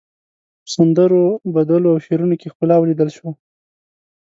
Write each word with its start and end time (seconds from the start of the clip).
په 0.63 0.67
سندرو، 0.75 1.23
بدلو 1.55 1.87
او 1.93 2.03
شعرونو 2.05 2.35
کې 2.41 2.51
ښکلا 2.53 2.75
وليدل 2.79 3.09
شوه. 3.17 3.31